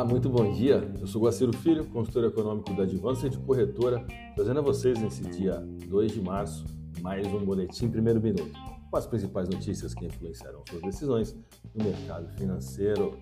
[0.00, 0.90] Olá, muito bom dia.
[0.98, 4.02] Eu sou Guaciro Filho, consultor econômico da Advanced Corretora,
[4.34, 6.64] trazendo a vocês nesse dia 2 de março
[7.02, 8.50] mais um boletim primeiro minuto,
[8.90, 11.36] com as principais notícias que influenciarão suas decisões
[11.74, 13.18] no mercado financeiro.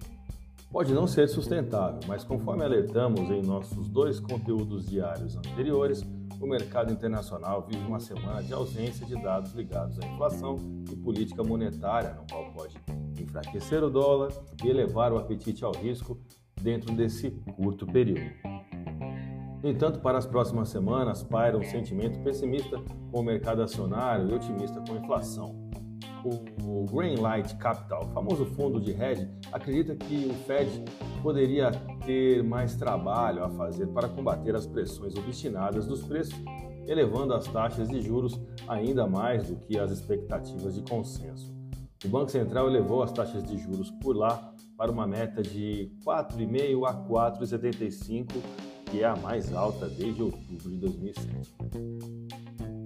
[0.70, 6.06] Pode não ser sustentável, mas conforme alertamos em nossos dois conteúdos diários anteriores,
[6.40, 10.54] o mercado internacional vive uma semana de ausência de dados ligados à inflação
[10.88, 12.76] e política monetária, no qual pode
[13.20, 14.30] enfraquecer o dólar
[14.62, 16.16] e elevar o apetite ao risco
[16.62, 18.30] dentro desse curto período.
[19.62, 24.34] No entanto, para as próximas semanas, paira um sentimento pessimista com o mercado acionário e
[24.34, 25.68] otimista com a inflação.
[26.64, 30.84] O Greenlight Capital, famoso fundo de hedge, acredita que o Fed
[31.22, 31.70] poderia
[32.04, 36.38] ter mais trabalho a fazer para combater as pressões obstinadas dos preços,
[36.86, 41.57] elevando as taxas de juros ainda mais do que as expectativas de consenso.
[42.04, 46.86] O Banco Central elevou as taxas de juros por lá para uma meta de 4,5
[46.86, 48.26] a 4,75,
[48.86, 51.54] que é a mais alta desde outubro de 2007.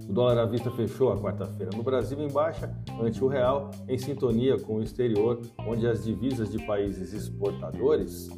[0.09, 3.98] O dólar à vista fechou a quarta-feira no Brasil em baixa ante o real, em
[3.98, 8.31] sintonia com o exterior, onde as divisas de países exportadores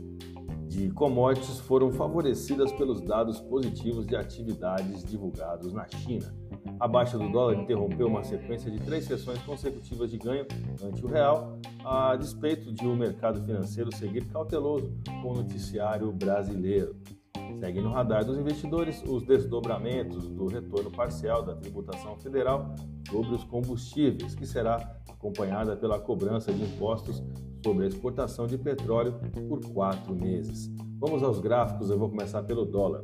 [0.75, 6.35] de commodities foram favorecidas pelos dados positivos de atividades divulgados na China.
[6.81, 10.45] A baixa do dólar interrompeu uma sequência de três sessões consecutivas de ganho
[10.83, 16.11] ante o real, a despeito de o um mercado financeiro seguir cauteloso com o noticiário
[16.11, 16.97] brasileiro.
[17.59, 22.75] Segue no radar dos investidores os desdobramentos do retorno parcial da tributação federal
[23.09, 27.23] sobre os combustíveis, que será acompanhada pela cobrança de impostos
[27.65, 29.15] sobre a exportação de petróleo
[29.49, 30.71] por quatro meses.
[30.99, 33.03] Vamos aos gráficos, eu vou começar pelo dólar.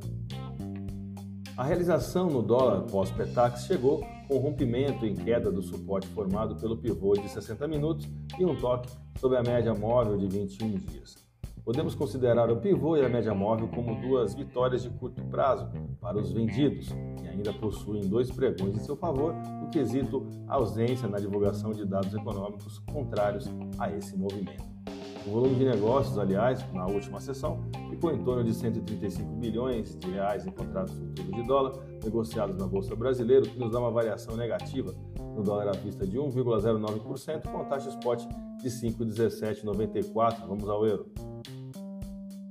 [1.56, 7.14] A realização no dólar pós-PETAX chegou com rompimento em queda do suporte formado pelo pivô
[7.14, 11.29] de 60 minutos e um toque sobre a média móvel de 21 dias.
[11.70, 15.70] Podemos considerar o pivô e a média móvel como duas vitórias de curto prazo
[16.00, 21.20] para os vendidos, que ainda possuem dois pregões em seu favor, no quesito ausência na
[21.20, 23.48] divulgação de dados econômicos contrários
[23.78, 24.64] a esse movimento.
[25.24, 30.10] O volume de negócios, aliás, na última sessão, ficou em torno de 135 bilhões de
[30.10, 33.92] reais em contratos futuros de dólar negociados na Bolsa Brasileira, o que nos dá uma
[33.92, 34.92] variação negativa
[35.36, 38.24] no dólar à vista de 1,09%, com taxa spot
[38.60, 40.48] de 5,1794.
[40.48, 41.29] Vamos ao euro.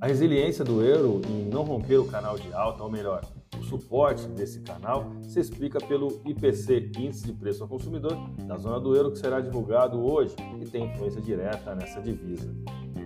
[0.00, 3.22] A resiliência do euro em não romper o canal de alta, ou melhor,
[3.58, 8.16] o suporte desse canal, se explica pelo IPC, Índice de Preço ao Consumidor,
[8.46, 12.50] da zona do euro, que será divulgado hoje e tem influência direta nessa divisa.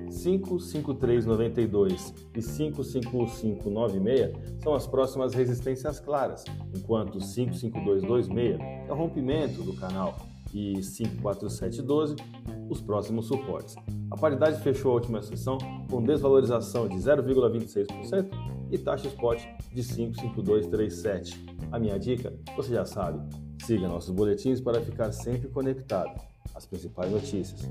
[0.09, 10.15] 55392 e 55596 são as próximas resistências claras, enquanto 55226 é o rompimento do canal
[10.54, 12.16] e 54712
[12.70, 13.75] os próximos suportes.
[14.10, 15.59] A paridade fechou a última sessão
[15.91, 18.28] com desvalorização de 0,26%
[18.70, 19.42] e taxa spot
[19.72, 21.44] de 55237.
[21.70, 23.20] A minha dica, você já sabe,
[23.65, 26.19] siga nossos boletins para ficar sempre conectado
[26.54, 27.69] às principais notícias.